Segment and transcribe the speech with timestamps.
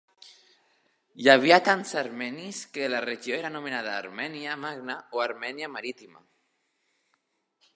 [1.25, 6.25] Hi havia tants armenis que la regió era anomenada Armènia Magna o Armènia Marítima.